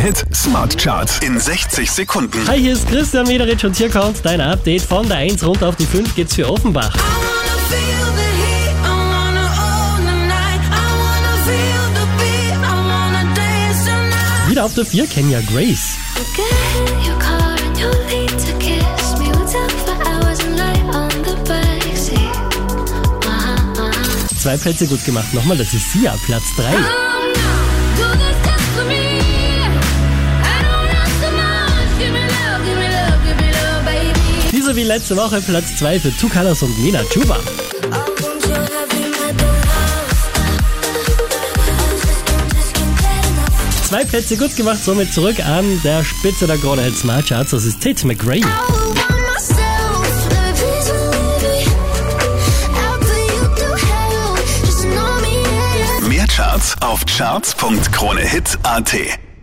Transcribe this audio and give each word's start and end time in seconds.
Hit 0.00 0.24
Smart 0.34 0.76
Charts 0.76 1.18
in 1.20 1.40
60 1.40 1.90
Sekunden. 1.90 2.46
Hi, 2.46 2.58
hier 2.58 2.74
ist 2.74 2.86
Christian 2.88 3.26
Mederitsch 3.26 3.64
und 3.64 3.74
hier 3.76 3.88
kommt 3.88 4.24
dein 4.24 4.40
Update 4.40 4.82
von 4.82 5.08
der 5.08 5.18
1 5.18 5.44
runter 5.44 5.68
auf 5.68 5.76
die 5.76 5.86
5 5.86 6.14
geht's 6.14 6.34
für 6.34 6.48
Offenbach. 6.50 6.92
Wieder 14.48 14.64
auf 14.64 14.74
der 14.74 14.84
4 14.84 15.06
Kenya 15.06 15.40
Grace. 15.52 15.96
Zwei 24.38 24.56
Plätze 24.58 24.86
gut 24.86 25.04
gemacht. 25.04 25.34
Nochmal, 25.34 25.56
das 25.56 25.74
ist 25.74 25.92
Sia, 25.92 26.14
Platz 26.26 26.44
3. 26.56 27.06
Diese 34.52 34.76
wie 34.76 34.84
letzte 34.84 35.16
Woche 35.16 35.40
Platz 35.40 35.76
2 35.76 36.00
für 36.00 36.16
Two 36.16 36.28
Colors 36.28 36.62
und 36.62 36.78
Nina 36.78 37.02
Chuba. 37.04 37.38
Zwei 43.88 44.04
Plätze 44.04 44.36
gut 44.36 44.54
gemacht, 44.56 44.82
somit 44.84 45.12
zurück 45.14 45.38
an 45.46 45.64
der 45.84 46.04
Spitze 46.04 46.46
der 46.46 46.58
Krone 46.58 46.82
Hit 46.82 46.96
Smart 46.96 47.26
Charts. 47.26 47.52
Das 47.52 47.64
ist 47.64 47.80
Tate 47.80 48.06
McRae. 48.06 48.40
Mehr 56.08 56.26
Charts 56.26 56.74
auf 56.80 57.04
charts.kronehit.at. 57.06 59.25